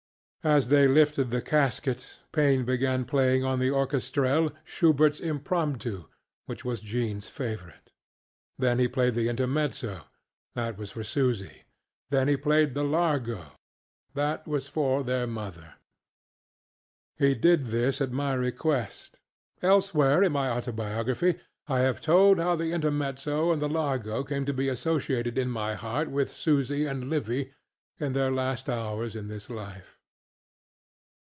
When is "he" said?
8.79-8.87, 12.27-12.37, 17.19-17.35